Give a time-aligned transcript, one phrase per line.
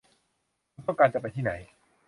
[0.73, 1.51] คุณต้องการจะไปที่ไหน